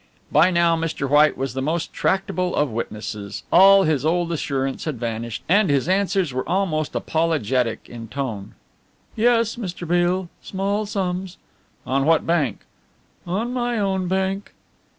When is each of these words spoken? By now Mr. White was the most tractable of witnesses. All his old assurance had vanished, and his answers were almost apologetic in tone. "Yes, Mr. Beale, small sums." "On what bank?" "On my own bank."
By 0.31 0.49
now 0.49 0.75
Mr. 0.75 1.07
White 1.07 1.37
was 1.37 1.53
the 1.53 1.61
most 1.61 1.93
tractable 1.93 2.55
of 2.55 2.71
witnesses. 2.71 3.43
All 3.51 3.83
his 3.83 4.03
old 4.03 4.31
assurance 4.31 4.85
had 4.85 4.99
vanished, 4.99 5.43
and 5.47 5.69
his 5.69 5.87
answers 5.87 6.33
were 6.33 6.49
almost 6.49 6.95
apologetic 6.95 7.87
in 7.87 8.07
tone. 8.07 8.55
"Yes, 9.15 9.57
Mr. 9.57 9.87
Beale, 9.87 10.27
small 10.41 10.87
sums." 10.87 11.37
"On 11.85 12.05
what 12.07 12.25
bank?" 12.25 12.61
"On 13.27 13.53
my 13.53 13.77
own 13.77 14.07
bank." 14.07 14.53